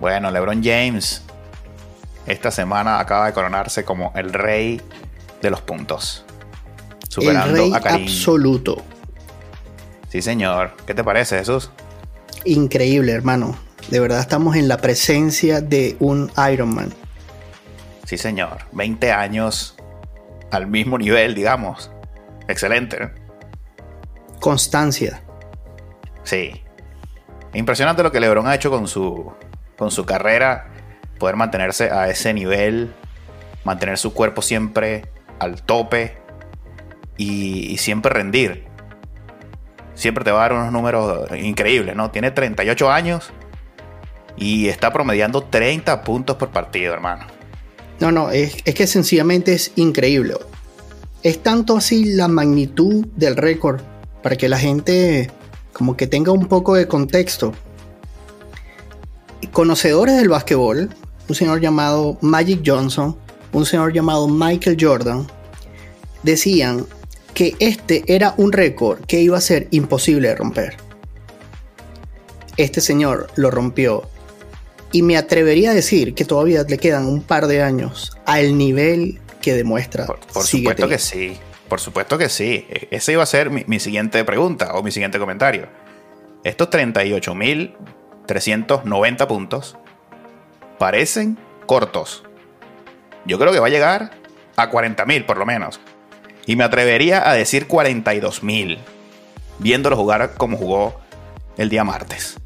[0.00, 1.22] Bueno, LeBron James
[2.26, 4.80] esta semana acaba de coronarse como el rey
[5.40, 6.24] de los puntos.
[7.02, 8.06] El Superando rey a Karim.
[8.06, 8.82] absoluto.
[10.10, 10.72] Sí, señor.
[10.86, 11.70] ¿Qué te parece, Jesús?
[12.44, 13.56] Increíble, hermano.
[13.90, 16.92] De verdad estamos en la presencia de un Ironman.
[18.08, 18.60] Sí, señor.
[18.72, 19.76] 20 años
[20.50, 21.90] al mismo nivel, digamos.
[22.48, 22.98] Excelente.
[22.98, 23.10] ¿no?
[24.40, 25.20] Constancia.
[26.22, 26.62] Sí.
[27.52, 29.30] Impresionante lo que LeBron ha hecho con su,
[29.76, 30.68] con su carrera.
[31.18, 32.94] Poder mantenerse a ese nivel.
[33.64, 35.02] Mantener su cuerpo siempre
[35.38, 36.16] al tope.
[37.18, 38.64] Y, y siempre rendir.
[39.92, 42.10] Siempre te va a dar unos números increíbles, ¿no?
[42.10, 43.30] Tiene 38 años.
[44.38, 47.37] Y está promediando 30 puntos por partido, hermano.
[48.00, 50.34] No, no, es, es que sencillamente es increíble.
[51.22, 53.80] Es tanto así la magnitud del récord
[54.22, 55.30] para que la gente
[55.72, 57.52] como que tenga un poco de contexto.
[59.52, 60.90] Conocedores del básquetbol,
[61.28, 63.16] un señor llamado Magic Johnson,
[63.52, 65.26] un señor llamado Michael Jordan,
[66.22, 66.86] decían
[67.34, 70.76] que este era un récord que iba a ser imposible de romper.
[72.56, 74.08] Este señor lo rompió
[74.92, 79.20] y me atrevería a decir que todavía le quedan un par de años al nivel
[79.40, 80.06] que demuestra.
[80.06, 81.36] Por, supuesto que sí.
[81.68, 82.66] Por supuesto que sí.
[82.68, 85.68] E- Esa iba a ser mi, mi siguiente pregunta o mi siguiente comentario.
[86.44, 89.76] Estos 38.390 puntos
[90.78, 92.22] parecen cortos.
[93.26, 94.12] Yo creo que va a llegar
[94.56, 95.80] a 40.000 por lo menos.
[96.46, 98.78] Y me atrevería a decir 42.000
[99.58, 100.98] viéndolo jugar como jugó
[101.56, 102.36] el día martes.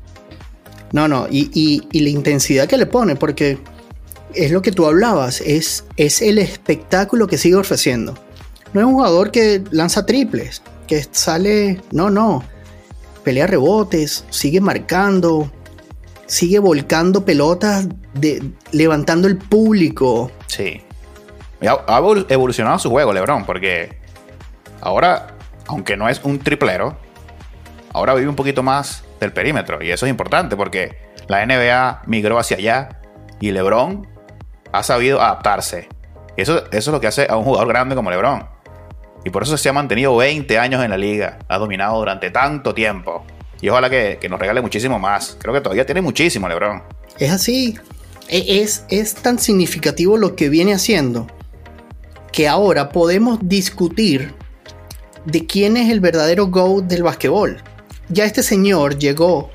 [0.92, 1.50] No, no, y,
[1.92, 3.58] y- la intensidad que le pone, porque
[4.34, 8.14] es lo que tú hablabas, es, es el espectáculo que sigue ofreciendo.
[8.74, 12.44] No es un jugador que lanza triples, que sale, no, no,
[13.24, 15.50] pelea rebotes, sigue marcando,
[16.26, 18.42] sigue volcando pelotas, de,
[18.72, 20.30] levantando el público.
[20.46, 20.80] Sí.
[21.62, 23.96] Ha, ha evol- evolucionado su juego, LeBron, porque
[24.80, 25.36] ahora,
[25.66, 26.98] aunque no es un triplero,
[27.92, 29.82] ahora vive un poquito más del perímetro.
[29.82, 30.96] Y eso es importante porque
[31.28, 33.00] la NBA migró hacia allá
[33.40, 34.06] y LeBron
[34.72, 35.88] ha sabido adaptarse.
[36.36, 38.46] Y eso, es lo que hace a un jugador grande como LeBron.
[39.24, 41.38] Y por eso se ha mantenido 20 años en la liga.
[41.48, 43.24] Ha dominado durante tanto tiempo.
[43.60, 45.36] Y ojalá que, nos regale muchísimo más.
[45.40, 46.82] Creo que todavía tiene muchísimo LeBron.
[47.18, 47.78] Es así.
[48.28, 51.26] E- Es, es tan significativo lo que viene haciendo
[52.32, 54.34] que ahora podemos discutir
[55.26, 57.62] de quién es el verdadero GOAT del basquetbol.
[58.12, 59.50] Ya este señor llegó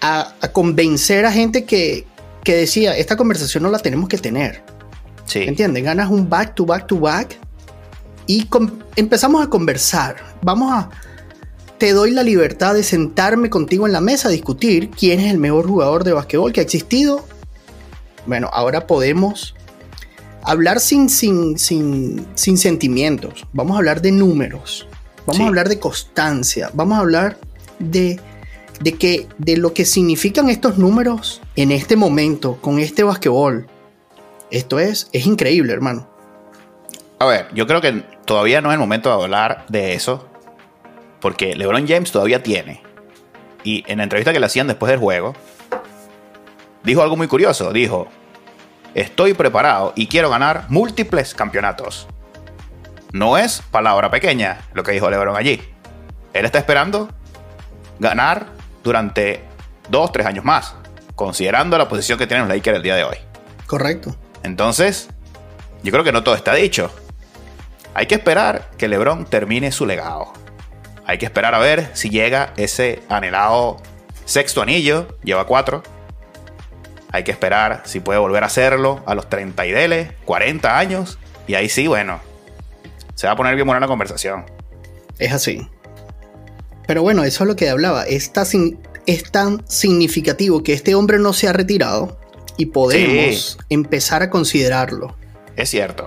[0.00, 2.06] a, a convencer a gente que,
[2.42, 4.62] que decía, esta conversación no la tenemos que tener.
[5.24, 5.40] Sí.
[5.40, 5.82] ¿Entiendes?
[5.82, 7.38] Ganas un back to back to back
[8.26, 8.46] y
[8.96, 10.16] empezamos a conversar.
[10.42, 10.90] Vamos a...
[11.78, 15.38] Te doy la libertad de sentarme contigo en la mesa a discutir quién es el
[15.38, 17.26] mejor jugador de basquetbol que ha existido.
[18.26, 19.54] Bueno, ahora podemos
[20.42, 23.46] hablar sin, sin, sin, sin sentimientos.
[23.52, 24.86] Vamos a hablar de números.
[25.26, 25.42] Vamos Sí.
[25.42, 26.70] a hablar de constancia.
[26.74, 27.38] Vamos a hablar
[27.90, 28.20] de,
[28.80, 33.66] de, que, de lo que significan estos números en este momento, con este basquetbol.
[34.50, 36.08] Esto es, es increíble, hermano.
[37.18, 40.28] A ver, yo creo que todavía no es el momento de hablar de eso.
[41.20, 42.82] Porque LeBron James todavía tiene.
[43.62, 45.34] Y en la entrevista que le hacían después del juego,
[46.82, 47.72] dijo algo muy curioso.
[47.72, 48.08] Dijo,
[48.94, 52.06] estoy preparado y quiero ganar múltiples campeonatos.
[53.12, 55.62] No es palabra pequeña lo que dijo LeBron allí.
[56.34, 57.08] Él está esperando
[57.98, 58.46] ganar
[58.82, 59.42] durante
[59.88, 60.74] dos, tres años más.
[61.14, 63.16] Considerando la posición que tienen los Lakers el día de hoy.
[63.66, 64.16] Correcto.
[64.42, 65.08] Entonces,
[65.82, 66.90] yo creo que no todo está dicho.
[67.94, 70.32] Hay que esperar que LeBron termine su legado.
[71.06, 73.76] Hay que esperar a ver si llega ese anhelado
[74.24, 75.16] sexto anillo.
[75.22, 75.82] Lleva cuatro.
[77.12, 81.18] Hay que esperar si puede volver a hacerlo a los 30 y dele, 40 años.
[81.46, 82.20] Y ahí sí, bueno,
[83.14, 84.44] se va a poner bien buena la conversación.
[85.18, 85.68] Es así.
[86.86, 88.04] Pero bueno, eso es lo que hablaba.
[88.04, 92.18] Es tan, sin- es tan significativo que este hombre no se ha retirado
[92.56, 93.64] y podemos Sí.
[93.70, 95.16] empezar a considerarlo.
[95.56, 96.06] Es cierto.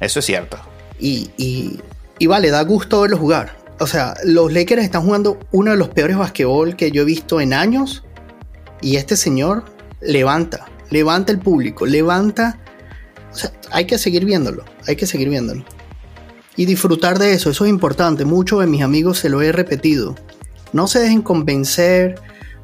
[0.00, 0.58] Eso es cierto.
[0.98, 1.80] Y, y-
[2.18, 3.56] y vale, da gusto verlo jugar.
[3.78, 7.40] O sea, los Lakers están jugando uno de los peores basquetbol que yo he visto
[7.40, 8.04] en años.
[8.80, 9.64] Y este señor
[10.00, 12.58] levanta, levanta el público, levanta.
[13.32, 15.64] O sea, hay que seguir viéndolo, hay que seguir viéndolo.
[16.56, 18.24] Y disfrutar de eso, eso es importante.
[18.24, 20.14] Muchos de mis amigos se lo he repetido.
[20.72, 22.20] No se dejen convencer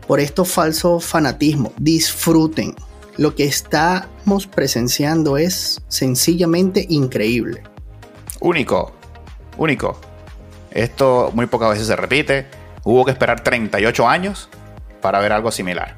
[0.07, 1.73] por estos falsos fanatismos.
[1.79, 2.75] Disfruten.
[3.19, 7.63] Lo que estamos presenciando es sencillamente increíble.
[8.41, 8.93] Único.
[9.59, 10.01] Único.
[10.71, 12.47] Esto muy pocas veces se repite.
[12.85, 14.49] Hubo que esperar 38 años
[15.03, 15.97] para ver algo similar.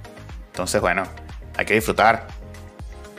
[0.49, 1.05] Entonces, bueno,
[1.57, 2.27] hay que disfrutar.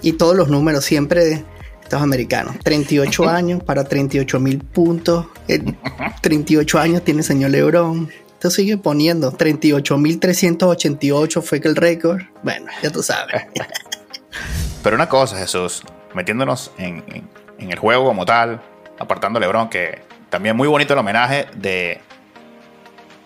[0.01, 1.45] Y todos los números siempre
[1.85, 2.57] estos americanos.
[2.63, 5.27] 38 años para 38 mil puntos.
[5.47, 5.77] En
[6.21, 8.09] 38 años tiene el señor Lebron.
[8.33, 9.31] Esto sigue poniendo.
[9.31, 12.21] 38 mil 388 fue que el récord.
[12.43, 13.43] Bueno, ya tú sabes.
[14.83, 15.83] Pero una cosa, Jesús,
[16.13, 18.61] metiéndonos en, en- en el juego como tal,
[18.99, 22.01] apartando a LeBron, que también muy bonito el homenaje de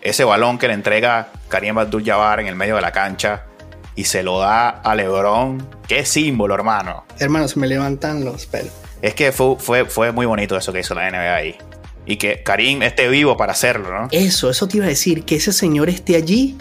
[0.02, 3.46] ese balón que le entrega Karim Abdul-Jabbar en el medio de la cancha
[4.00, 5.68] y se lo da a LeBron.
[5.86, 7.04] Qué símbolo, hermano.
[7.18, 8.72] Hermano, se me levantan los pelos.
[9.02, 11.58] Es que fue, fue, fue muy bonito eso que hizo la NBA ahí.
[12.06, 14.08] Y que Karim esté vivo para hacerlo, ¿no?
[14.12, 15.26] Eso, eso te iba a decir.
[15.26, 16.58] Que ese señor esté allí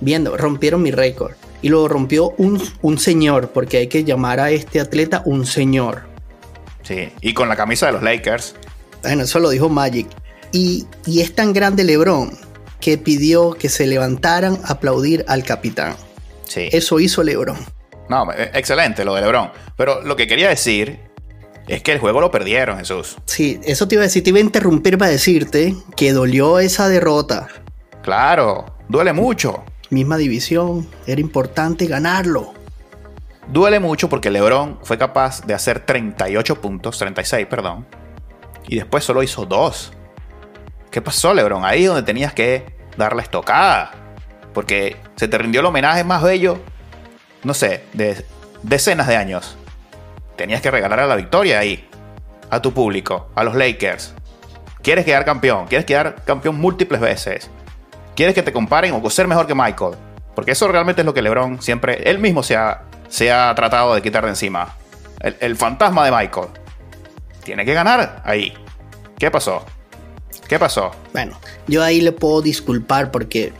[0.00, 0.36] viendo.
[0.36, 1.34] Rompieron mi récord.
[1.62, 3.50] Y lo rompió un, un señor.
[3.50, 6.02] Porque hay que llamar a este atleta un señor.
[6.82, 7.10] Sí.
[7.20, 8.56] Y con la camisa de los Lakers.
[9.04, 10.08] Bueno, eso lo dijo Magic.
[10.50, 12.36] Y, y es tan grande LeBron
[12.80, 15.94] que pidió que se levantaran a aplaudir al capitán.
[16.44, 16.68] Sí.
[16.72, 17.58] Eso hizo LeBron.
[18.08, 19.50] No, eh, excelente lo de LeBron.
[19.76, 21.00] Pero lo que quería decir
[21.68, 23.16] es que el juego lo perdieron, Jesús.
[23.24, 24.22] Sí, eso te iba a decir.
[24.22, 27.48] Te iba a interrumpir para decirte que dolió esa derrota.
[28.02, 29.64] Claro, duele mucho.
[29.90, 30.88] Misma división.
[31.06, 32.52] Era importante ganarlo.
[33.48, 37.86] Duele mucho porque LeBron fue capaz de hacer 38 puntos, 36, perdón.
[38.68, 39.92] Y después solo hizo dos.
[40.90, 41.64] ¿Qué pasó, LeBron?
[41.64, 44.01] Ahí donde tenías que dar la estocada.
[44.52, 46.58] Porque se te rindió el homenaje más bello,
[47.42, 48.24] no sé, de
[48.62, 49.56] decenas de años.
[50.36, 51.88] Tenías que regalar la victoria ahí.
[52.50, 54.14] A tu público, a los Lakers.
[54.82, 55.66] ¿Quieres quedar campeón?
[55.68, 57.50] ¿Quieres quedar campeón múltiples veces?
[58.14, 59.94] ¿Quieres que te comparen o ser mejor que Michael?
[60.34, 63.94] Porque eso realmente es lo que LeBron siempre, él mismo se ha, se ha tratado
[63.94, 64.76] de quitar de encima.
[65.20, 66.48] El, el fantasma de Michael.
[67.44, 68.52] Tiene que ganar ahí.
[69.18, 69.64] ¿Qué pasó?
[70.48, 70.90] ¿Qué pasó?
[71.12, 73.52] Bueno, yo ahí le puedo disculpar porque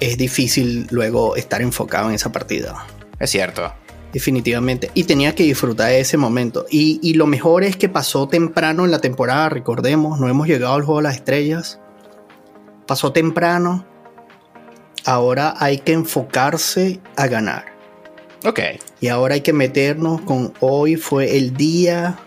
[0.00, 2.86] es difícil luego estar enfocado en esa partida.
[3.18, 3.72] Es cierto.
[4.12, 4.90] Definitivamente.
[4.94, 6.66] Y tenía que disfrutar de ese momento.
[6.70, 10.74] Y, y lo mejor es que pasó temprano en la temporada, recordemos, no hemos llegado
[10.74, 11.78] al juego de las estrellas.
[12.86, 13.86] Pasó temprano.
[15.04, 17.66] Ahora hay que enfocarse a ganar.
[18.44, 18.60] Ok.
[19.00, 22.18] Y ahora hay que meternos con hoy fue el día.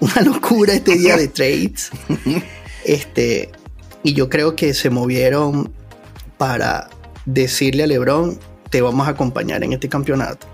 [0.00, 1.90] Una locura este día de trades.
[2.84, 3.50] Este.
[4.02, 5.72] Y yo creo que se movieron
[6.48, 6.88] para
[7.24, 8.38] decirle a Lebron,
[8.68, 10.46] te vamos a acompañar en este campeonato.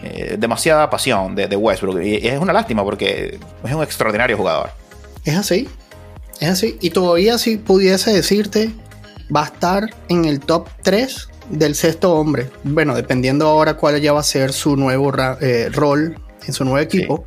[0.04, 4.72] Eh, demasiada pasión de, de Westbrook y es una lástima porque es un extraordinario jugador.
[5.26, 5.68] Es así.
[6.40, 6.78] Es así.
[6.82, 8.72] Y todavía si pudiese decirte,
[9.36, 12.50] va a estar en el top 3 del sexto hombre.
[12.64, 16.80] Bueno, dependiendo ahora cuál ya va a ser su nuevo eh, rol en su nuevo
[16.80, 17.26] equipo.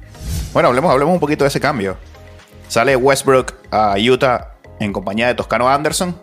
[0.52, 1.96] Bueno, hablemos, hablemos un poquito de ese cambio.
[2.68, 6.16] Sale Westbrook a Utah en compañía de Toscano Anderson.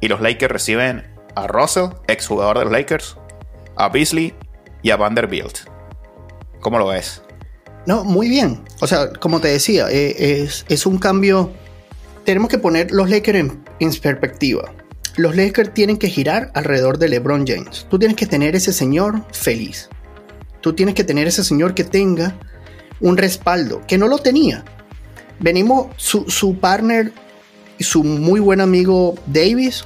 [0.00, 3.16] Y los Lakers reciben a Russell, exjugador de los Lakers,
[3.76, 4.34] a Beasley
[4.82, 5.58] y a Vanderbilt.
[6.60, 7.22] ¿Cómo lo ves?
[7.86, 8.62] No, muy bien.
[8.80, 11.52] O sea, como te decía, eh, es, es un cambio.
[12.24, 14.72] Tenemos que poner los Lakers en, en perspectiva.
[15.16, 17.86] Los Lakers tienen que girar alrededor de LeBron James.
[17.88, 19.88] Tú tienes que tener ese señor feliz.
[20.60, 22.36] Tú tienes que tener ese señor que tenga
[23.00, 24.64] un respaldo, que no lo tenía.
[25.38, 27.12] Venimos, su, su partner
[27.78, 29.84] y su muy buen amigo Davis,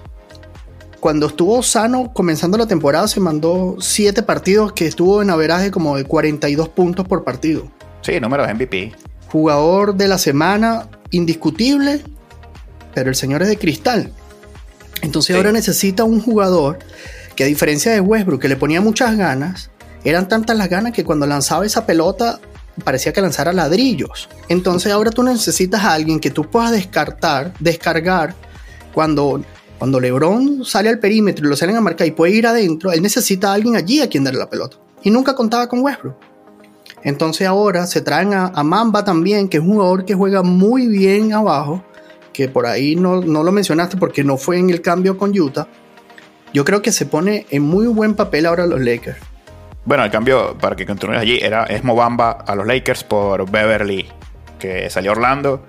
[1.00, 5.97] cuando estuvo sano comenzando la temporada, se mandó siete partidos que estuvo en averaje como
[5.97, 7.66] de 42 puntos por partido
[8.02, 8.92] Sí, números MVP.
[9.28, 12.02] jugador de la semana indiscutible,
[12.94, 14.12] pero el señor es de cristal.
[15.02, 15.37] Entonces Sí.
[15.38, 16.78] ahora necesita un jugador
[17.35, 19.70] que a diferencia de Westbrook, que le ponía muchas ganas,
[20.04, 22.40] eran tantas las ganas que cuando lanzaba esa pelota
[22.81, 24.29] parecía que lanzara ladrillos.
[24.49, 28.35] Entonces ahora tú necesitas a alguien que tú puedas descartar, descargar
[28.93, 29.43] cuando...
[29.79, 33.01] Cuando LeBron sale al perímetro y lo salen a marcar y puede ir adentro, él
[33.01, 34.77] necesita a alguien allí a quien darle la pelota.
[35.03, 36.17] Y nunca contaba con Westbrook.
[37.03, 40.87] Entonces ahora se traen a, a Mamba también, que es un jugador que juega muy
[40.87, 41.83] bien abajo,
[42.35, 45.67] que por ahí no, no lo mencionaste porque no fue en el cambio con Utah.
[46.53, 49.17] Yo creo que se pone en muy buen papel ahora los Lakers.
[49.85, 54.09] Bueno, el cambio, para que continúes allí, era, es Mobamba a los Lakers por Beverly,
[54.59, 55.67] que salió Orlando.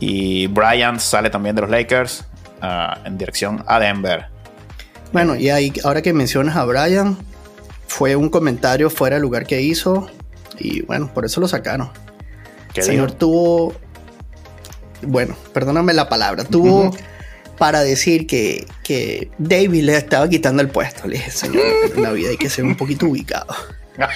[0.00, 2.24] Y Bryant sale también de los Lakers
[2.62, 4.26] ah, en dirección a Denver.
[5.12, 7.16] Bueno, y ahí, ahora que mencionas a Brian,
[7.86, 10.08] fue un comentario fuera de lugar que hizo
[10.58, 11.90] y bueno, por eso lo sacaron.
[12.72, 13.74] ¿Qué El señor tuvo,
[15.02, 16.94] bueno, perdóname la palabra, tuvo.
[17.58, 21.06] Para decir que, que David le estaba quitando el puesto.
[21.08, 21.62] Le dije, señor,
[21.94, 23.54] en la vida hay que ser un poquito ubicado.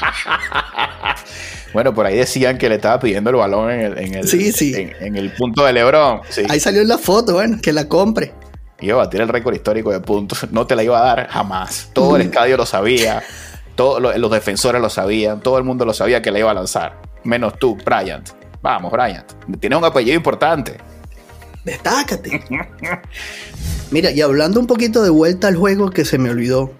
[1.72, 4.52] Bueno, por ahí decían que le estaba pidiendo el balón en el, en el, Sí,
[4.52, 4.74] sí.
[4.74, 6.20] En, en el punto de Lebron.
[6.28, 6.42] Sí.
[6.50, 8.34] Ahí salió en la foto, bueno, que la compre.
[8.80, 10.46] Iba a batir el récord histórico de puntos.
[10.50, 11.88] No te la iba a dar jamás.
[11.94, 13.22] Todo el estadio lo sabía.
[13.74, 15.40] Todos lo- los defensores lo sabían.
[15.40, 17.00] Todo el mundo lo sabía que la iba a lanzar.
[17.24, 18.28] Menos tú, Bryant.
[18.60, 19.24] Vamos, Bryant.
[19.58, 20.76] Tienes un apellido importante.
[21.64, 22.42] Destácate.
[23.90, 26.72] Mira, y hablando un poquito de vuelta al juego que se me olvidó.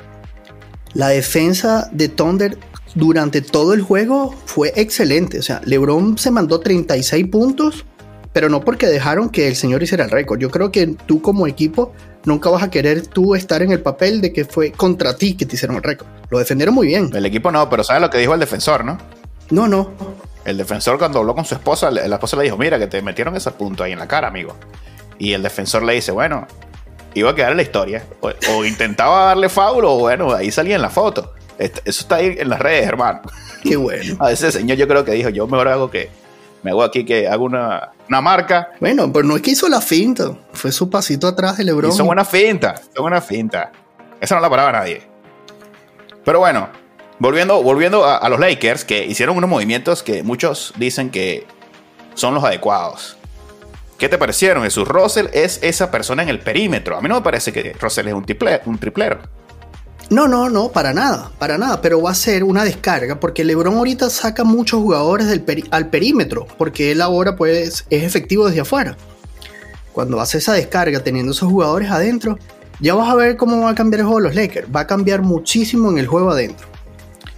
[0.95, 2.59] La defensa de Thunder
[2.95, 5.39] durante todo el juego fue excelente.
[5.39, 7.85] O sea, LeBron se mandó 36 puntos,
[8.33, 10.41] pero no porque dejaron que el señor hiciera el récord.
[10.41, 11.93] Yo creo que tú como equipo
[12.25, 15.47] nunca vas a querer tú estar en el papel de que fue contra ti que
[15.47, 16.09] te hicieron el récord.
[16.31, 17.11] Lo defendieron muy bien.
[17.15, 18.99] El equipo no, pero ¿sabes lo que dijo el defensor, no?
[19.51, 19.91] No, no.
[20.45, 23.37] El defensor cuando habló con su esposa, la esposa le dijo, mira, que te metieron
[23.37, 24.57] ese punto ahí en la cara, amigo.
[25.19, 26.47] Y el defensor le dice, bueno,
[27.15, 28.05] iba a quedar en la historia.
[28.21, 31.35] O, o intentaba darle foul o bueno, ahí salía en la foto.
[31.59, 33.21] Este- Eso está ahí en las redes, hermano.
[33.63, 34.17] Qué bueno.
[34.19, 36.11] A ese señor yo creo que dijo, yo mejor hago que,
[36.65, 38.71] me hago aquí que hago una, una marca.
[38.81, 40.33] Bueno, pero no es que hizo la finta.
[40.53, 41.93] Fue su pasito atrás de LeBron.
[41.93, 43.71] Hizo buena finta, hizo buena finta.
[44.21, 45.03] Esa no la paraba nadie.
[46.25, 46.69] Pero bueno,
[47.23, 51.47] volviendo, volviendo a, los Lakers, que hicieron unos movimientos que muchos dicen que
[52.15, 53.17] son los adecuados.
[53.97, 54.65] ¿Qué te parecieron?
[54.65, 56.97] Jesús Russell es esa persona en el perímetro.
[56.97, 59.21] A mí no me parece que Russell es un, triple- un triplero.
[60.11, 63.77] No, no, no, para nada, para nada, pero va a ser una descarga porque LeBron
[63.77, 65.29] ahorita saca muchos jugadores
[65.71, 68.97] al perímetro porque él ahora pues es efectivo desde afuera.
[69.93, 72.37] Cuando hace esa descarga teniendo esos jugadores adentro,
[72.81, 74.67] ya vas a ver cómo va a cambiar el juego de los Lakers.
[74.75, 76.72] Va a cambiar muchísimo en el juego adentro.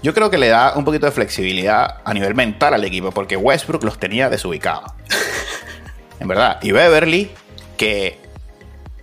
[0.05, 3.39] Yo creo que le da un poquito de flexibilidad a nivel mental al equipo, porque
[3.39, 4.93] Westbrook los tenía desubicados.
[6.21, 6.59] en verdad.
[6.61, 7.31] Y Beverly,
[7.79, 8.19] que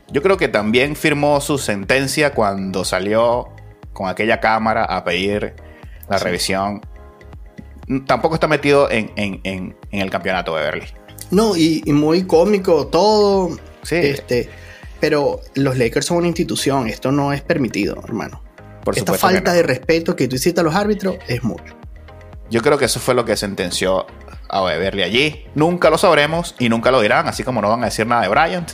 [0.10, 3.50] yo creo que también firmó su sentencia cuando salió
[3.94, 5.56] con aquella cámara a pedir
[6.08, 6.82] la revisión.
[8.06, 10.86] Tampoco está metido en, en- en- en el campeonato Beverly.
[11.32, 13.58] No, y, y muy cómico todo.
[13.82, 13.96] Sí.
[13.96, 14.50] Este,
[15.00, 18.44] pero los Lakers son una institución, esto no es permitido, hermano.
[18.84, 19.56] Por Esta falta no.
[19.56, 21.76] de respeto que tú hiciste a los árbitros es mucho.
[22.50, 24.06] Yo creo que eso fue lo que sentenció
[24.50, 25.46] a Beverly allí.
[25.56, 28.28] Nunca lo sabremos y nunca lo dirán, así como no van a decir nada de
[28.28, 28.72] Bryant.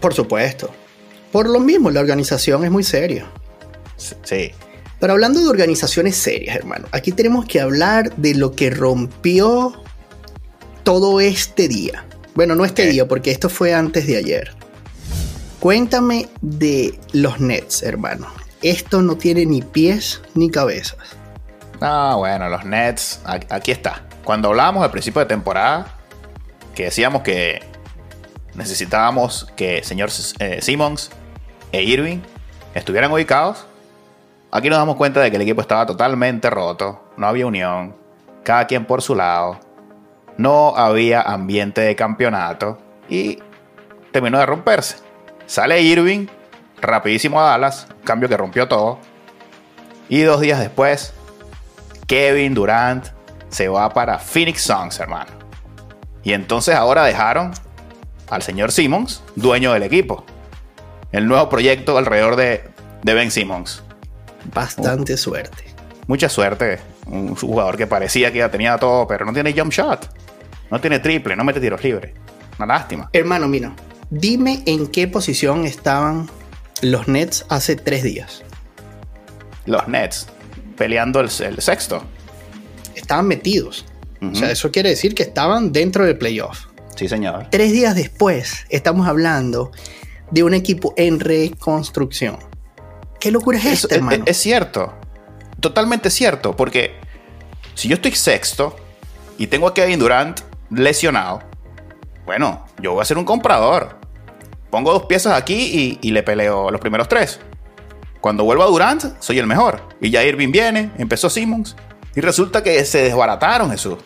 [0.00, 0.70] Por supuesto.
[1.30, 3.26] Por lo mismo, la organización es muy seria.
[3.96, 4.52] Sí.
[5.00, 9.82] Pero hablando de organizaciones serias, hermano, aquí tenemos que hablar de lo que rompió
[10.82, 12.06] todo este día.
[12.34, 14.54] Bueno, no este día, porque esto fue antes de ayer.
[15.60, 18.28] Cuéntame de los Nets, hermano.
[18.64, 20.96] Esto no tiene ni pies ni cabezas.
[21.82, 24.06] Ah, bueno, los Nets, aquí está.
[24.24, 25.88] Cuando hablábamos al principio de temporada,
[26.74, 27.62] que decíamos que
[28.54, 31.10] necesitábamos que el señor eh, Simmons
[31.72, 32.20] e Irving
[32.74, 33.66] estuvieran ubicados,
[34.50, 37.94] aquí nos damos cuenta de que el equipo estaba totalmente roto, no había unión,
[38.44, 39.60] cada quien por su lado,
[40.38, 42.78] no había ambiente de campeonato
[43.10, 43.40] y
[44.10, 44.96] terminó de romperse.
[45.44, 46.28] Sale Irving
[46.86, 48.98] rapidísimo a Dallas, cambio que rompió todo,
[50.08, 51.14] y dos días después
[52.06, 53.06] Kevin Durant
[53.48, 55.30] se va para Phoenix Suns, hermano.
[56.22, 57.52] Y entonces ahora dejaron
[58.30, 60.24] al señor Simmons, dueño del equipo.
[61.12, 62.64] El nuevo proyecto alrededor de,
[63.02, 63.82] de Ben Simmons.
[64.52, 65.64] Bastante suerte.
[66.06, 66.80] Mucha suerte.
[67.06, 70.08] Un jugador que parecía que ya tenía todo, pero no tiene jump shot.
[70.70, 72.14] No tiene triple, no mete tiros libres.
[72.58, 73.08] Una lástima.
[73.12, 73.72] Hermano, mira,
[74.10, 76.28] dime en qué posición estaban
[76.82, 78.42] los Nets hace tres días.
[79.66, 80.26] Los Nets
[80.76, 82.04] peleando el, el sexto.
[82.94, 83.84] Estaban metidos.
[84.22, 86.66] O sea, eso quiere decir que estaban dentro del playoff.
[86.96, 87.48] Sí, señor.
[87.50, 89.70] Tres días después, estamos hablando
[90.30, 92.38] de un equipo en reconstrucción.
[93.20, 94.24] ¿Qué locura es Eso- esta, hermano?
[94.24, 94.94] es, es cierto.
[95.60, 96.56] Totalmente cierto.
[96.56, 96.92] Porque
[97.74, 98.76] si yo estoy sexto
[99.36, 100.40] y tengo a Kevin Durant
[100.70, 101.42] lesionado,
[102.24, 103.98] bueno, yo voy a ser un comprador.
[104.74, 105.54] Pongo dos piezas aquí
[106.02, 107.38] y, y le peleo los primeros tres.
[108.20, 109.82] Cuando vuelva Durant, soy el mejor.
[110.00, 111.76] Y ya Irving viene, empezó Simmons.
[112.16, 113.98] Y resulta que se desbarataron, Jesús.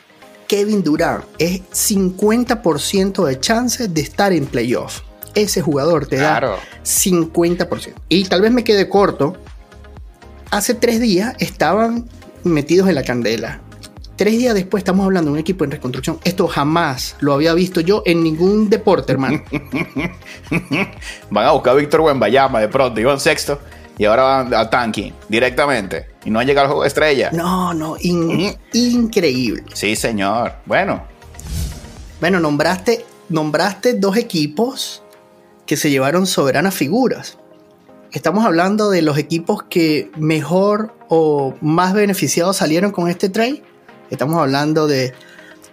[0.46, 5.00] Kevin Durant es 50% de chances de estar en playoff.
[5.34, 6.50] Ese jugador te Claro.
[6.50, 7.94] da 50%.
[8.10, 9.36] Y tal vez me quede corto.
[10.50, 12.06] Hace tres días estaban
[12.44, 13.60] metidos en la candela.
[14.18, 16.18] Tres días después estamos hablando de un equipo en reconstrucción.
[16.24, 19.42] Esto jamás lo había visto yo en ningún deporte, hermano.
[21.30, 23.60] Van a buscar a Víctor Wembayama de pronto, iban sexto.
[23.96, 26.06] Y ahora van a tanking directamente.
[26.24, 27.30] Y no han llegado al juego de estrella.
[27.32, 29.64] No, no, in- increíble.
[29.74, 30.52] Sí, señor.
[30.66, 31.02] Bueno,
[32.20, 35.02] Bueno, nombraste, nombraste dos equipos
[35.66, 37.38] que se llevaron soberanas figuras.
[38.12, 43.62] Estamos hablando de los equipos que mejor o más beneficiados salieron con este trade.
[44.10, 45.12] Estamos hablando de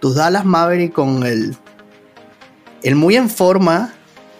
[0.00, 1.56] tus Dallas Maverick con el,
[2.82, 3.94] el muy en forma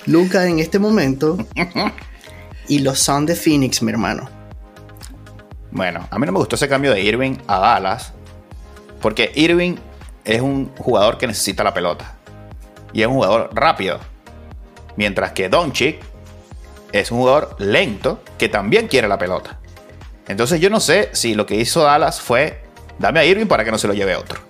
[0.07, 1.39] Luca en este momento
[2.69, 4.29] y los Suns de Phoenix, mi hermano.
[5.71, 8.13] Bueno, a mí no me gustó ese cambio de Irving a Dallas.
[9.01, 9.77] Porque Irving
[10.25, 12.17] es un jugador que necesita la pelota.
[12.93, 13.99] Y es un jugador rápido.
[14.97, 16.01] Mientras que Doncic
[16.93, 19.59] es un jugador lento que también quiere la pelota.
[20.29, 22.66] Entonces yo no sé si lo que hizo Dallas fue
[22.99, 24.41] dame a Irving para que no se lo lleve otro.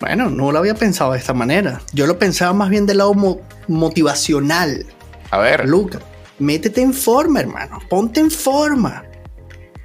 [0.00, 1.80] Bueno, no lo había pensado de esta manera.
[1.92, 4.86] Yo lo pensaba más bien del lado mo- motivacional.
[5.30, 5.98] A ver, Luca,
[6.38, 7.78] métete en forma, hermano.
[7.88, 9.04] Ponte en forma.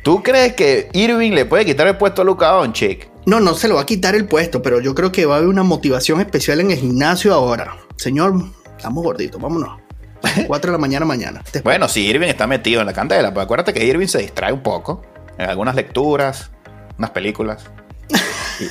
[0.03, 3.09] ¿tú crees que Irving le puede quitar el puesto a Luka Doncic?
[3.25, 5.37] No, no se lo va a quitar el puesto, pero yo creo que va a
[5.37, 7.75] haber una motivación especial en el gimnasio ahora.
[7.97, 8.35] Señor,
[8.77, 9.79] estamos gorditos, vámonos.
[10.47, 11.39] 4 de la mañana mañana.
[11.43, 14.53] Después- Bueno, si Irving está metido en la candela, pues acuérdate que Irving se distrae
[14.53, 15.01] un poco
[15.39, 16.51] en algunas lecturas,
[16.97, 17.65] unas películas.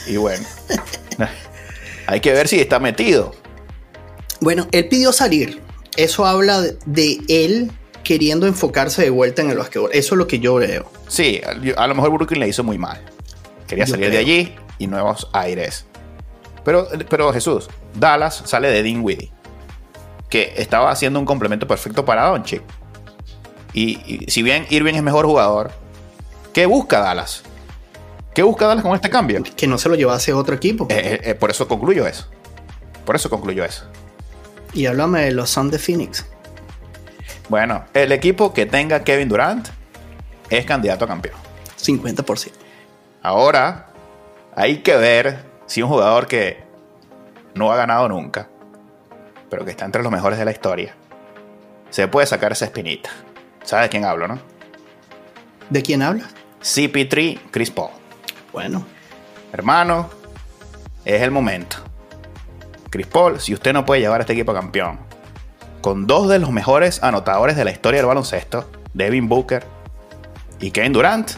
[0.07, 0.47] Y, y bueno,
[2.07, 3.35] hay que ver si está metido.
[4.41, 5.63] Bueno, él pidió salir.
[5.97, 7.71] Eso habla de, él
[8.03, 9.91] queriendo enfocarse de vuelta en el basquetbol.
[9.93, 10.91] Eso es lo que yo veo.
[11.09, 11.41] Sí,
[11.77, 13.01] a lo mejor Brooklyn le hizo muy mal.
[13.67, 15.87] Quería Yo salir de allí y nuevos aires.
[16.65, 19.31] Pero, pero Jesús, Dallas sale de Dinwiddie,
[20.29, 22.63] que estaba haciendo un complemento perfecto para Doncic.
[23.73, 25.73] Y, y si bien Irving es mejor jugador,
[26.53, 27.43] ¿qué busca Dallas?
[28.35, 29.43] ¿Qué busca Dallas con este cambio?
[29.57, 30.89] Que no se lo llevase a otro equipo.
[30.91, 32.29] Eh, eh, eh, por eso concluyo eso.
[33.07, 33.85] Por eso concluyo eso.
[34.73, 36.27] Y háblame de los Suns de Phoenix.
[37.49, 39.69] Bueno, el equipo que tenga Kevin Durant
[40.51, 41.37] es candidato a campeón.
[41.81, 42.51] 50%.
[43.23, 43.87] Ahora
[44.57, 46.65] hay que ver si un jugador que
[47.55, 48.49] no ha ganado nunca,
[49.49, 50.97] pero que está entre los mejores de la historia,
[51.91, 53.11] se puede sacar esa espinita.
[53.63, 54.41] ¿Sabes de quién hablo, no?
[55.71, 56.35] ¿De quién hablas?
[56.63, 58.04] CP3 Chris Paul.
[58.55, 58.87] Bueno,
[59.53, 60.09] Hermano,
[61.05, 61.77] es el momento.
[62.89, 64.99] Chris Paul, si usted no puede llevar a este equipo campeón,
[65.81, 69.65] con dos de los mejores anotadores de la historia del baloncesto, Devin Booker
[70.61, 71.33] y Kevin Durant,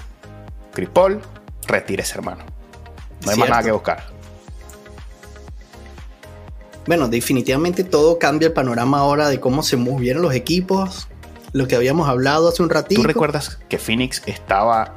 [0.73, 1.21] Chris Paul,
[1.67, 2.45] retírese, hermano.
[3.25, 4.05] No hay más nada que buscar.
[6.87, 11.09] bueno, definitivamente todo cambia el panorama ahora de cómo se movieron los equipos.
[11.53, 13.01] Lo que habíamos hablado hace un ratito.
[13.01, 14.95] ¿Tú recuerdas que Phoenix estaba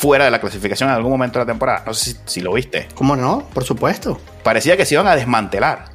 [0.00, 1.82] fuera de la clasificación en algún momento de la temporada.
[1.86, 2.88] No sé si, si lo viste.
[2.94, 3.46] ¿Cómo no?
[3.52, 4.18] Por supuesto.
[4.42, 5.90] Parecía que se iban a desmantelar.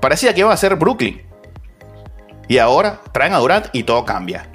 [0.00, 1.20] Parecía que iba a ser Brooklyn.
[2.48, 4.50] Y ahora traen a Durant y todo cambia.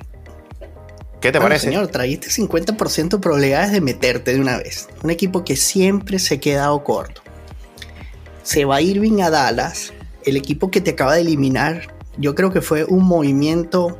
[1.21, 1.67] ¿Qué te Bueno, parece?
[1.67, 4.87] señor, traíste 50% de probabilidades de meterte de una vez.
[5.03, 7.21] Un equipo que siempre se ha quedado corto.
[8.41, 9.93] Se va Irving a Dallas,
[10.25, 11.93] el equipo que te acaba de eliminar.
[12.17, 13.99] Yo creo que fue un movimiento.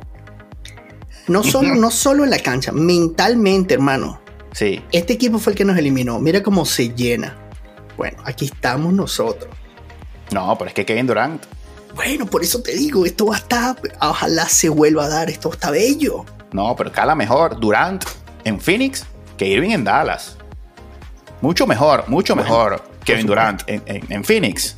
[1.28, 4.19] No solo, no solo en la cancha, mentalmente, hermano.
[4.52, 4.82] Sí.
[4.92, 6.18] Este equipo fue el que nos eliminó.
[6.18, 7.36] Mira cómo se llena.
[7.96, 9.50] Bueno, aquí estamos nosotros.
[10.32, 11.42] No, pero es que Kevin Durant.
[11.94, 13.76] Bueno, por eso te digo, esto va a estar.
[14.00, 16.24] Ojalá se vuelva a dar, esto está bello.
[16.52, 18.04] No, pero cala mejor Durant
[18.44, 19.04] en Phoenix
[19.36, 20.36] que Irving en Dallas.
[21.40, 23.26] Mucho mejor, mucho Bueno, mejor Kevin.
[23.26, 24.76] Durant en, en- en Phoenix.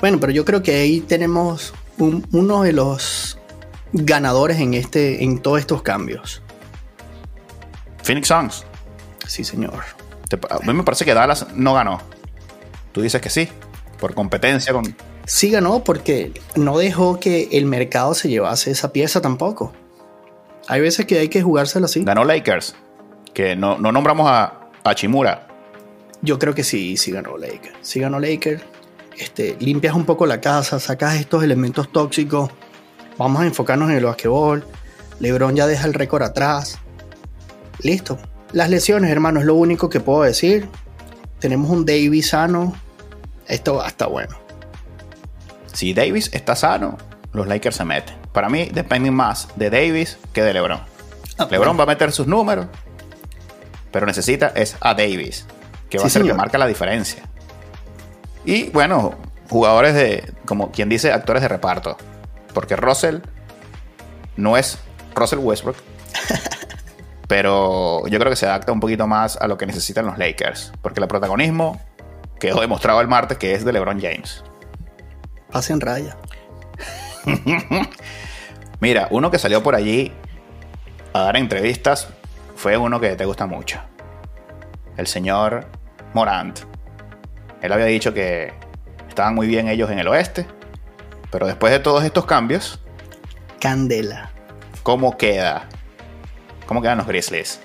[0.00, 3.38] Bueno, pero yo creo que ahí tenemos un- uno de los
[3.92, 6.42] ganadores en, este, en todos estos cambios.
[8.02, 8.64] Phoenix Suns.
[9.26, 9.84] Sí, señor.
[10.50, 12.00] A mí me parece que Dallas no ganó.
[12.92, 13.48] Tú dices que sí,
[13.98, 14.96] por competencia con...
[15.26, 19.72] Sí ganó porque no dejó que el mercado se llevase esa pieza tampoco.
[20.68, 22.02] Hay veces que hay que jugárselo así.
[22.04, 22.74] Ganó Lakers,
[23.32, 25.48] que no, no nombramos a, a Chimura.
[26.22, 27.76] Yo creo que sí, sí ganó Lakers.
[27.82, 28.62] Sí ganó Lakers.
[29.18, 32.50] Este, limpias un poco la casa, sacas estos elementos tóxicos.
[33.18, 34.64] Vamos a enfocarnos en el basquetbol.
[35.20, 36.78] LeBron ya deja el récord atrás.
[37.82, 38.18] Listo.
[38.52, 40.68] Las lesiones, hermano, es lo único que puedo decir.
[41.38, 42.74] Tenemos un Davis sano.
[43.48, 44.36] Esto va a estar bueno.
[45.72, 46.98] Si Davis está sano,
[47.32, 48.14] los Lakers se meten.
[48.32, 50.80] Para mí dependen más de Davis que de LeBron.
[51.38, 52.66] Ah, LeBron va a meter sus números,
[53.90, 55.46] pero necesita es a Davis,
[55.88, 56.36] que va Sí, a ser el que señor.
[56.36, 57.22] marca la diferencia.
[58.44, 59.14] Y bueno,
[59.48, 61.96] jugadores de, como quien dice, actores de reparto.
[62.52, 63.18] Porque Russell
[64.36, 64.78] no es
[65.14, 65.76] Russell Westbrook,
[67.32, 70.70] pero yo creo que se adapta un poquito más a lo que necesitan los Lakers.
[70.82, 71.80] Porque el protagonismo
[72.38, 74.44] quedó demostrado el martes que es de LeBron James.
[75.50, 76.18] Pasen raya.
[78.80, 80.12] Mira, uno que salió por allí
[81.14, 82.08] a dar entrevistas
[82.54, 83.80] fue uno que te gusta mucho.
[84.98, 85.68] El señor
[86.12, 86.60] Morant.
[87.62, 88.52] Él había dicho que
[89.08, 90.44] estaban muy bien ellos en el oeste,
[91.30, 92.78] pero después de todos estos cambios,
[93.58, 94.32] Candela.
[94.82, 95.66] ¿cómo queda?
[96.66, 97.58] ¿Cómo quedan los Grizzlies?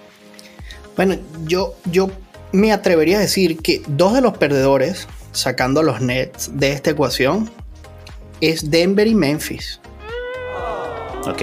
[0.96, 2.10] Bueno, yo, yo
[2.52, 6.90] me atrevería a decir que dos de los perdedores, sacando a los Nets de esta
[6.92, 7.50] ecuación,
[8.42, 9.80] es Denver y Memphis.
[11.26, 11.42] Ok.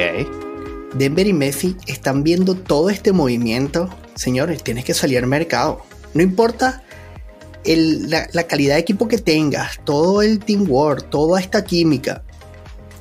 [0.94, 3.88] Denver y Memphis están viendo todo este movimiento.
[4.14, 5.82] Señores, tienes que salir al mercado.
[6.14, 6.82] No importa
[7.64, 12.22] el- la, la calidad de equipo que tengas, todo el teamwork, toda esta química.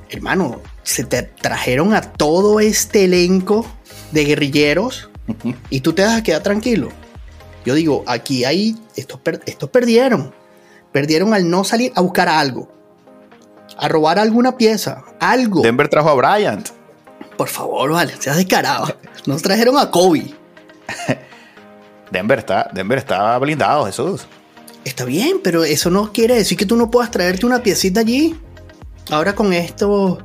[0.10, 3.66] Hermano, se te trajeron a todo este elenco
[4.14, 5.10] de guerrilleros
[5.70, 6.90] y tú te vas a quedar tranquilo.
[7.66, 10.34] Yo digo, aquí hay, estos, per- estos perdieron.
[10.92, 12.72] Perdieron al no salir a buscar algo.
[13.78, 15.04] A robar alguna pieza.
[15.20, 15.62] Algo.
[15.62, 16.70] Denver trajo a Bryant.
[17.38, 18.96] Por favor, vale, seas descarado.
[19.26, 20.34] Nos trajeron a Kobe.
[22.12, 24.28] Denver está, Denver está blindado, Jesús.
[24.86, 28.38] Está bien, pero eso no quiere decir que tú no puedas traerte una piecita allí.
[29.10, 30.20] Ahora con esto,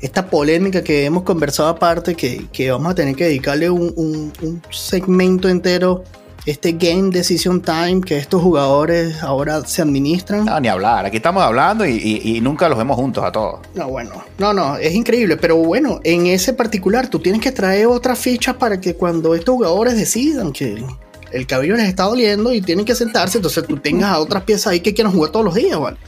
[0.00, 4.32] esta polémica que hemos conversado aparte, que, que vamos a tener que dedicarle un, un-
[4.42, 6.04] un segmento entero,
[6.46, 10.46] este Game Decision Time, que estos jugadores ahora se administran.
[10.46, 11.04] No, ni hablar.
[11.04, 13.60] Aquí estamos hablando y, y- y nunca los vemos juntos a todos.
[13.74, 17.86] No, bueno, no, no, es increíble, pero bueno, en ese particular tú tienes que traer
[17.88, 20.82] otras fichas para que cuando estos jugadores decidan que
[21.30, 24.68] el cabello les está doliendo y tienen que sentarse, entonces tú tengas a otras piezas
[24.68, 25.98] ahí que quieran jugar todos los días, ¿vale?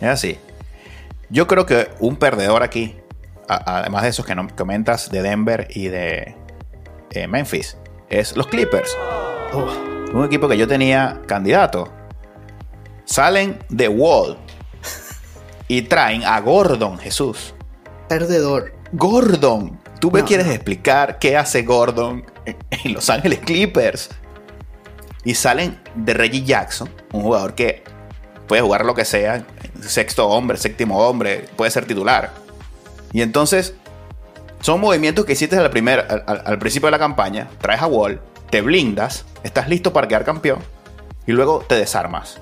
[0.00, 0.36] Es así.
[1.30, 2.94] Yo creo que un perdedor aquí,
[3.54, 6.34] a- además de esos que comentas de Denver y de
[7.10, 7.76] eh, Memphis,
[8.08, 8.96] es los Clippers.
[9.52, 9.70] Oh,
[10.14, 11.90] Un equipo que yo tenía candidato.
[13.04, 14.38] Salen de Wall
[15.68, 17.54] y traen a Gordon, Jesús.
[18.08, 18.72] perdedor.
[18.92, 19.80] Gordon.
[20.00, 20.52] ¿Tú me No, quieres no.
[20.52, 24.10] explicar qué hace Gordon en Los Ángeles Clippers?
[25.24, 27.84] Y salen de Reggie Jackson, un jugador que
[28.48, 29.44] puede jugar lo que sea,
[29.80, 32.32] sexto hombre, séptimo hombre, puede ser titular.
[33.12, 33.74] Y entonces,
[34.60, 38.20] son movimientos que hiciste al, primer, al, al- principio de la campaña, traes a Wall,
[38.50, 40.60] te blindas, estás listo para quedar campeón,
[41.26, 42.38] y luego te desarmas.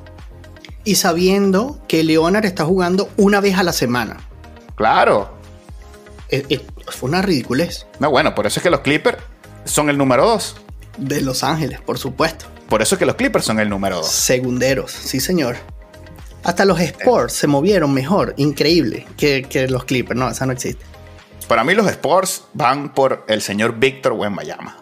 [0.85, 4.16] Y sabiendo que Leonard está jugando una vez a la semana.
[4.76, 5.30] Claro.
[6.30, 7.87] Eh, fue una ridiculez.
[7.98, 9.18] No, bueno, por eso es que los Clippers
[9.64, 10.56] son el número dos.
[10.96, 12.46] De Los Ángeles, por supuesto.
[12.68, 14.09] Por eso es que los Clippers son el número dos.
[14.09, 15.56] Segunderos, sí señor.
[16.42, 20.18] Hasta los Sports se movieron mejor, increíble, que, que los Clippers.
[20.18, 20.85] No, esa no existe.
[21.48, 24.76] Para mí los Sports van por el señor Víctor Wembanyama.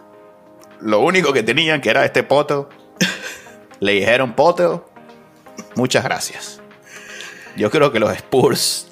[0.81, 2.69] lo único que tenían, que era este poto,
[3.79, 4.89] le dijeron poto,
[5.75, 6.61] muchas gracias.
[7.57, 8.87] Yo creo que los Spurs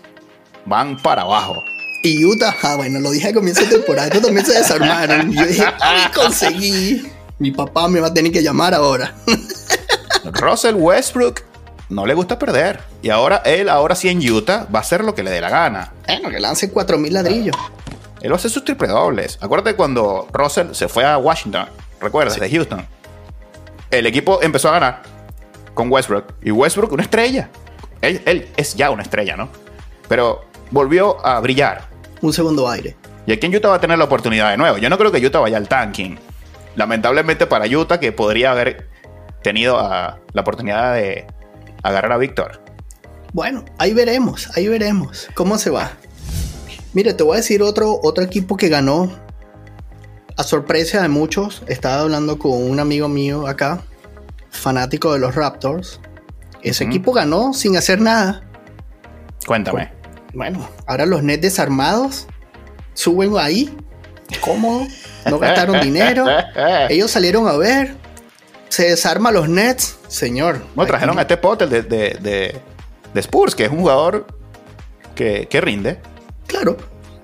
[0.65, 1.63] van para abajo.
[2.03, 5.31] Y Utah, ah, bueno, lo dije al comienzo de temporada, ellos también se desarmaron.
[5.31, 7.11] Yo dije, ¡ay, conseguí!
[7.39, 9.15] Mi papá me va a tener que llamar ahora.
[10.33, 11.41] Russell Westbrook
[11.89, 12.79] no le gusta perder.
[13.01, 15.49] Y ahora él, ahora sí en Utah, va a hacer lo que le dé la
[15.49, 15.93] gana.
[16.07, 17.55] Bueno, que lance 4000 ladrillos.
[18.21, 19.37] Él va a hacer sus triple dobles.
[19.41, 21.67] Acuérdate cuando Russell se fue a Washington,
[22.01, 22.39] ¿recuerdas?
[22.39, 22.85] De Houston.
[23.91, 25.01] El equipo empezó a ganar
[25.73, 26.33] con Westbrook.
[26.41, 27.49] Y Westbrook, una estrella.
[28.01, 29.49] Él, él es ya una estrella, ¿no?
[30.07, 31.87] Pero volvió a brillar.
[32.21, 32.95] Un segundo aire.
[33.25, 34.77] Y aquí en Utah va a tener la oportunidad de nuevo.
[34.77, 36.17] Yo no creo que Utah vaya al tanking.
[36.75, 38.87] Lamentablemente para Utah, que podría haber
[39.41, 41.27] tenido ah, la oportunidad de
[41.87, 42.61] agarrar a Víctor.
[43.33, 45.91] Bueno, ahí veremos, ahí veremos cómo se va.
[46.93, 49.11] Mire, te voy a decir otro, otro equipo que ganó
[50.37, 51.63] a sorpresa de muchos.
[51.67, 53.81] Estaba hablando con un amigo mío acá,
[54.49, 55.99] fanático de los Raptors.
[56.61, 58.41] Ese equipo ganó sin hacer nada.
[59.45, 59.91] Cuéntame.
[60.33, 62.27] Bueno, ahora los Nets desarmados
[62.93, 63.75] suben ahí,
[64.41, 64.85] cómodo,
[65.29, 66.25] no gastaron dinero.
[66.89, 67.95] Ellos salieron a ver,
[68.77, 70.61] se desarma los Nets, señor.
[70.75, 72.61] Bueno, trajeron a este Potter de, de, de-
[73.13, 74.27] de Spurs, que es un jugador
[75.15, 75.97] que, que rinde.
[76.45, 76.77] Claro,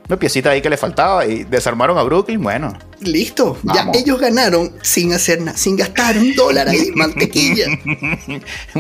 [0.08, 2.42] Una piecita ahí que le faltaba y desarmaron a Brooklyn.
[2.42, 3.58] Bueno, listo.
[3.64, 7.68] Ya ellos ganaron sin hacer nada, sin gastar un dólar ahí, mantequilla.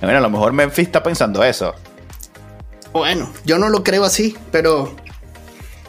[0.00, 1.74] bueno, a lo mejor Memphis está pensando eso.
[2.92, 4.96] Bueno, yo no lo creo así, pero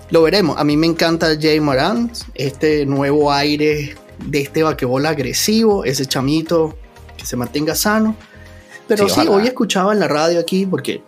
[0.10, 0.58] lo veremos.
[0.58, 6.78] A mí me encanta Jay Morant, este nuevo aire de este vaquebol agresivo, ese chamito
[7.18, 8.16] que se mantenga sano.
[8.88, 11.04] Pero Sí, hoy escuchaba en la radio aquí porque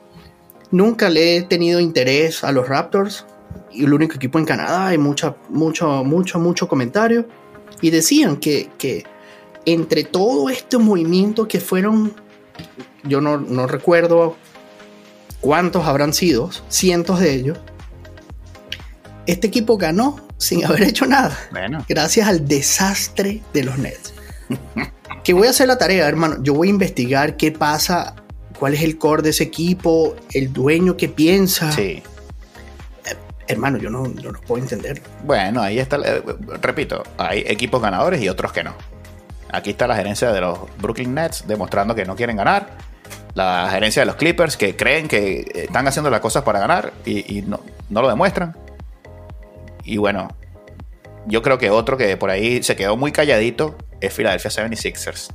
[0.69, 3.25] nunca le he tenido interés a los Raptors
[3.71, 7.27] y el único equipo en Canadá, hay mucha, mucho, mucho, mucho comentario.
[7.81, 9.05] Y decían que, que
[9.65, 12.13] entre todo este movimiento que fueron,
[13.03, 14.35] yo no, no recuerdo
[15.39, 17.57] cuántos habrán sido, cientos de ellos,
[19.25, 24.13] este equipo ganó sin haber hecho nada, Bueno, gracias al desastre de los Nets.
[25.23, 26.37] que voy a hacer la tarea, hermano.
[26.41, 28.15] Yo voy a investigar qué pasa,
[28.59, 31.71] cuál es el core de ese equipo, el dueño que piensa.
[31.71, 32.01] sí.
[33.47, 35.01] Hermano, yo no, no lo puedo entender.
[35.25, 35.97] Bueno, ahí está.
[35.97, 36.23] eh,
[36.61, 38.73] repito, hay equipos ganadores y otros que no.
[39.51, 42.69] Aquí está la gerencia de los Brooklyn Nets demostrando que no quieren ganar.
[43.33, 47.39] La gerencia de los Clippers que creen que están haciendo las cosas para ganar y,
[47.39, 48.55] y no, no lo demuestran.
[49.83, 50.27] Y bueno,
[51.27, 55.29] yo creo que otro que por ahí se quedó muy calladito es Philadelphia 76ers.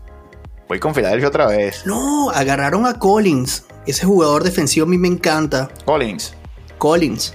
[0.68, 1.86] Voy con Philadelphia otra vez.
[1.86, 3.64] No, agarraron a Collins.
[3.86, 5.68] Ese jugador defensivo a mí me encanta.
[5.84, 6.34] Collins.
[6.78, 7.34] Collins.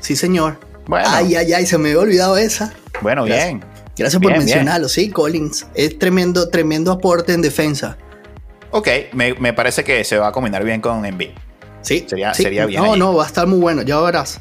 [0.00, 0.58] Sí, señor.
[0.86, 1.06] Bueno.
[1.10, 2.72] Ay, ay, ay, se me había olvidado esa.
[3.00, 3.46] Bueno, Gracias.
[3.48, 3.64] bien.
[3.96, 4.56] Gracias por Bien, bien.
[4.56, 4.88] mencionarlo.
[4.88, 5.66] Sí, Collins.
[5.74, 7.96] Es tremendo, tremendo aporte en defensa.
[8.70, 11.30] Ok, me, me parece que se va a combinar bien con Embiid.
[11.82, 12.42] Sí, Sería- sí.
[12.42, 13.82] sería bien No, no, va a estar muy bueno.
[13.82, 14.40] Ya verás.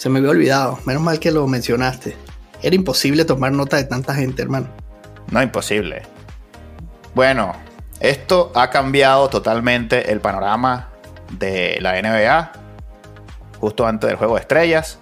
[0.00, 0.78] Se me había olvidado.
[0.86, 2.16] Menos mal que lo mencionaste.
[2.62, 4.66] Era imposible tomar nota de tanta gente, hermano.
[5.30, 6.04] No, imposible.
[7.14, 7.52] Bueno,
[8.00, 10.88] esto ha cambiado totalmente el panorama
[11.32, 12.50] de la NBA.
[13.60, 14.98] Justo antes del juego de estrellas.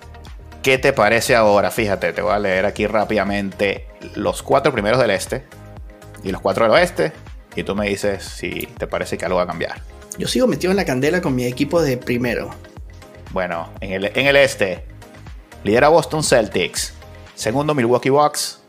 [0.64, 1.70] ¿Qué te parece ahora?
[1.70, 5.44] Fíjate, te voy a leer aquí rápidamente los cuatro primeros del este
[6.24, 7.12] y los cuatro del oeste.
[7.54, 9.80] Y tú me dices si te parece que algo va a cambiar.
[10.18, 12.50] Yo sigo metido en la candela con mi equipo de primero.
[13.30, 14.84] Bueno, en el, en el este,
[15.64, 16.94] lidera Boston Celtics.
[17.34, 18.60] Segundo, Milwaukee Bucks.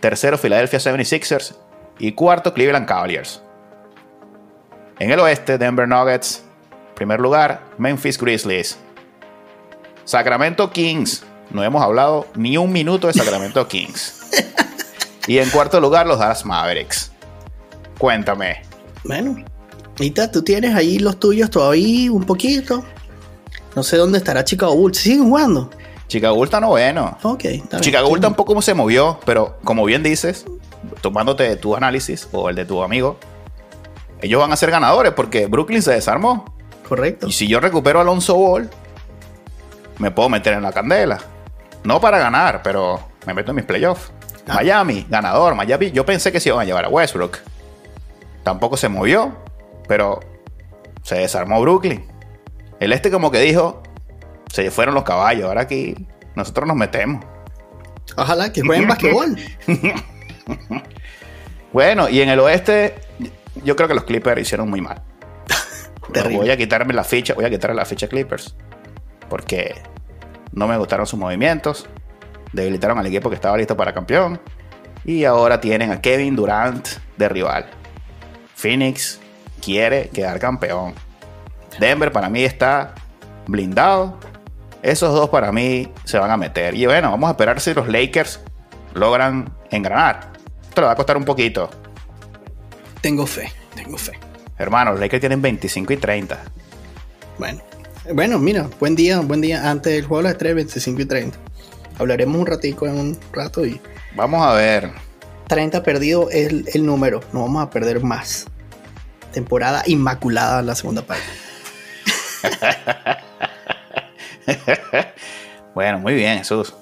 [0.00, 1.54] Tercero, Philadelphia 76ers.
[1.98, 3.42] Y cuarto, Cleveland Cavaliers.
[4.98, 6.44] En el oeste, Denver Nuggets.
[6.94, 8.78] Primer lugar, Memphis Grizzlies.
[10.04, 11.24] Sacramento Kings.
[11.50, 14.30] No hemos hablado ni un minuto de Sacramento Kings.
[15.26, 17.12] Y en cuarto lugar, los Dallas Mavericks.
[17.98, 18.62] Cuéntame.
[19.04, 19.36] Bueno,
[20.32, 22.84] tú tienes ahí los tuyos todavía un poquito.
[23.78, 24.98] No sé dónde estará Chicago Bulls.
[24.98, 25.70] ¿Siguen jugando?
[26.08, 27.16] Chicago Bulls está noveno.
[27.22, 27.80] Ok, está bien.
[27.80, 30.46] Chicago Bulls tampoco se movió, pero como bien dices,
[31.00, 33.18] tomándote tu análisis o el de tu amigo,
[34.20, 36.52] ellos van a ser ganadores porque Brooklyn se desarmó.
[36.88, 37.28] Correcto.
[37.28, 38.68] Y si yo recupero a Alonso Ball,
[39.98, 41.20] me puedo meter en la candela.
[41.84, 44.10] No para ganar, pero me meto en mis playoffs.
[44.48, 44.54] Ah.
[44.54, 45.54] Miami, ganador.
[45.54, 47.38] Miami, yo pensé que se iban a llevar a Westbrook.
[48.42, 49.36] Tampoco se movió,
[49.86, 50.18] pero
[51.04, 52.17] se desarmó Brooklyn.
[52.80, 53.82] El este como que dijo,
[54.52, 57.24] se fueron los caballos, ahora aquí nosotros nos metemos.
[58.16, 59.38] Ojalá que jueguen basquetbol.
[61.72, 62.94] Bueno, y en el oeste,
[63.62, 65.02] yo creo que los Clippers hicieron muy mal.
[66.12, 66.38] Terrible.
[66.38, 68.54] Voy a quitarme la ficha, voy a quitarle la ficha a Clippers.
[69.28, 69.74] Porque
[70.52, 71.86] no me gustaron sus movimientos.
[72.52, 74.40] Debilitaron al equipo que estaba listo para campeón.
[75.04, 76.88] Y ahora tienen a Kevin Durant
[77.18, 77.66] de rival.
[78.54, 79.20] Phoenix
[79.62, 80.94] quiere quedar campeón.
[81.78, 82.94] Denver para mí está
[83.46, 84.18] blindado.
[84.82, 86.74] Esos dos para mí se van a meter.
[86.74, 88.40] Y bueno, vamos a esperar si los Lakers
[88.94, 90.32] logran engranar.
[90.68, 91.68] Esto le va a costar un poquito.
[93.00, 94.12] Tengo fe, tengo fe.
[94.58, 96.38] Hermano, los Lakers tienen 25 y 30.
[97.38, 97.60] Bueno,
[98.12, 99.68] bueno, mira, buen día, buen día.
[99.68, 101.38] Antes del juego de las 3, 25 y 30.
[101.98, 103.80] Hablaremos un ratico en un rato y
[104.14, 104.90] Vamos a ver.
[105.48, 107.20] 30 perdido es el, el número.
[107.32, 108.46] No vamos a perder más.
[109.32, 111.24] Temporada inmaculada la segunda parte.
[115.74, 116.74] Bueno, muy bien, Jesús.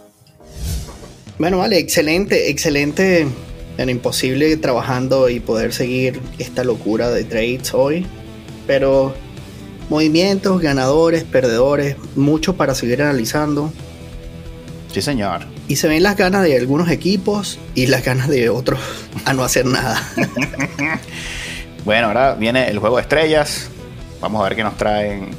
[1.39, 3.27] Bueno, vale, excelente, excelente.
[3.77, 8.07] Era imposible trabajando y poder seguir esta locura de trades hoy.
[8.67, 9.15] Pero
[9.91, 13.71] movimientos, ganadores, perdedores, mucho para seguir analizando.
[14.95, 15.43] Sí, señor.
[15.69, 18.81] Y se ven las ganas de algunos equipos y las ganas de otros
[19.27, 20.03] a no hacer nada.
[21.85, 23.71] Bueno, ahora viene el juego de estrellas.
[24.21, 25.31] Vamos a ver qué nos traen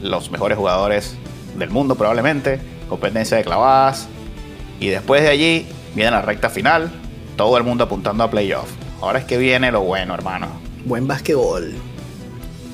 [0.00, 1.14] los mejores jugadores
[1.58, 2.58] del mundo probablemente.
[2.88, 4.08] Competencia de clavadas.
[4.80, 6.90] Y después de allí viene la recta final.
[7.36, 8.68] Todo el mundo apuntando a playoff.
[9.00, 10.48] Ahora es que viene lo bueno, hermano.
[10.84, 11.74] Buen basquetbol.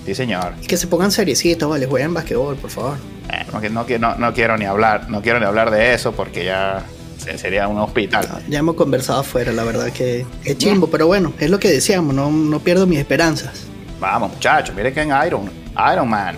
[0.06, 0.54] Sí, señor.
[0.62, 2.96] Y que se pongan seriecitos, vale, jueguen basquetbol, por favor.
[3.30, 6.12] Eh, no, no, qui- no- no quiero ni hablar, no quiero ni hablar de eso
[6.12, 6.82] porque ya
[7.18, 8.26] se- sería un hospital.
[8.48, 12.14] Ya hemos conversado afuera, la verdad que es chimbo, pero bueno, es lo que decíamos,
[12.14, 13.64] no, no pierdo mis esperanzas.
[14.00, 15.50] Vamos, muchachos, miren que en Iron,
[15.92, 16.36] Iron Man.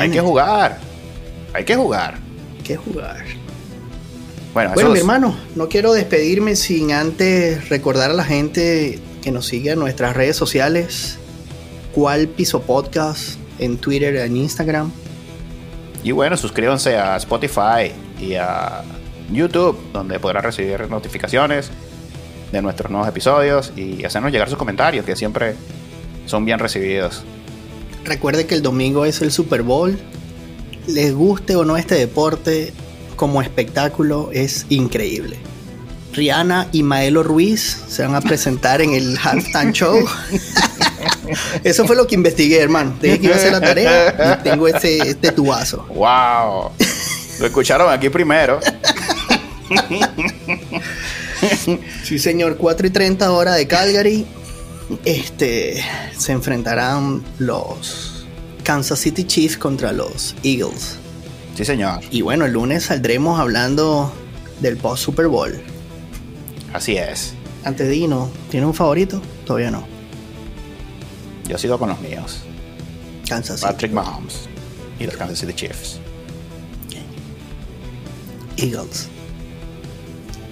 [0.00, 0.78] Hay que jugar.
[1.52, 2.14] Hay que jugar.
[2.62, 3.24] que jugar.
[4.54, 9.46] Bueno, Bueno, mi hermano, no quiero despedirme sin antes recordar a la gente que nos
[9.46, 11.18] sigue en nuestras redes sociales.
[11.92, 13.38] ¿Cuál piso podcast?
[13.58, 14.92] En Twitter, en Instagram.
[16.02, 18.82] Y bueno, suscríbanse a Spotify y a
[19.32, 21.70] YouTube, donde podrán recibir notificaciones
[22.52, 25.56] de nuestros nuevos episodios y hacernos llegar sus comentarios, que siempre
[26.26, 27.24] son bien recibidos.
[28.04, 29.98] Recuerde que el domingo es el Super Bowl.
[30.86, 32.72] Les guste o no este deporte,
[33.16, 35.38] como espectáculo es increíble.
[36.12, 39.98] Rihanna y Maelo Ruiz se van a presentar en el halftime show.
[41.64, 42.94] Eso fue lo que investigué, hermano.
[43.00, 45.86] Dije que iba a hacer la tarea y tengo este, este tubazo.
[45.88, 46.70] ¡Wow!
[47.40, 48.60] Lo escucharon aquí primero.
[52.04, 54.26] Sí, señor, 4 y 30 hora de Calgary.
[55.04, 55.82] Este
[56.16, 58.26] se enfrentarán los
[58.62, 60.96] Kansas City Chiefs contra los Eagles.
[61.54, 62.00] Sí, señor.
[62.10, 64.12] Y bueno, el lunes saldremos hablando
[64.60, 65.60] del post Super Bowl.
[66.72, 67.34] Así es.
[67.64, 69.22] Antes de Dino, ¿tiene un favorito?
[69.46, 69.86] Todavía no.
[71.48, 72.40] Yo sigo con los míos.
[73.28, 73.72] Kansas City.
[73.72, 74.48] Patrick Mahomes
[74.98, 76.00] y los Kansas City Chiefs.
[78.56, 79.08] Eagles.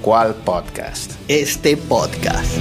[0.03, 1.13] ¿Cuál podcast?
[1.29, 2.59] Este podcast.